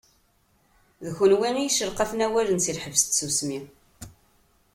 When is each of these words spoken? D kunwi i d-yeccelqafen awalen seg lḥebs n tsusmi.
D 1.05 1.07
kunwi 1.17 1.49
i 1.49 1.55
d-yeccelqafen 1.65 2.23
awalen 2.25 2.59
seg 2.61 2.75
lḥebs 2.77 3.03
n 3.05 3.07
tsusmi. 3.09 3.59